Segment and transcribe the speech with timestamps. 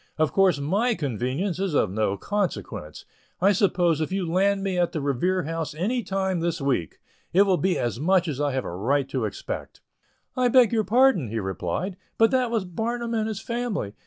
[0.17, 3.05] Of course my convenience is of no consequence.
[3.39, 6.97] I suppose if you land me at the Revere House any time this week,
[7.33, 9.79] it will be as much as I have a right to expect."
[10.35, 13.93] "I beg your pardon," he replied, "but that was Barnum and his family.